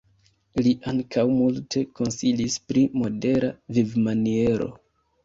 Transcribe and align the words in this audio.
Li 0.67 0.69
ankaŭ 0.91 1.25
multe 1.41 1.83
konsilis 1.99 2.55
pri 2.71 2.85
modera 3.03 3.51
vivmaniero. 3.79 4.71